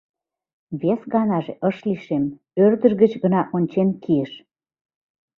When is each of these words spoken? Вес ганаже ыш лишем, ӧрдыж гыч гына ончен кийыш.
Вес 0.81 1.01
ганаже 1.13 1.53
ыш 1.69 1.77
лишем, 1.89 2.23
ӧрдыж 2.63 2.93
гыч 3.01 3.11
гына 3.23 3.41
ончен 3.55 3.89
кийыш. 4.03 4.31